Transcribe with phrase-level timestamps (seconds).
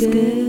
[0.00, 0.47] good.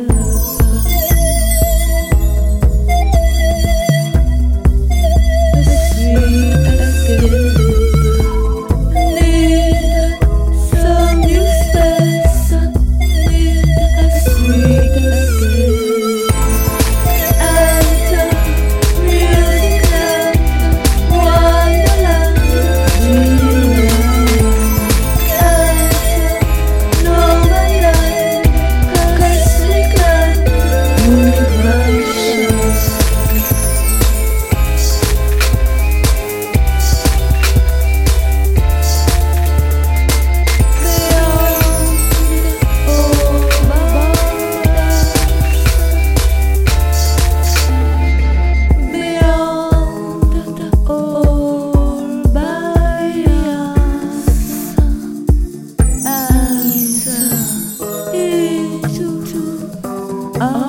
[60.42, 60.69] Oh.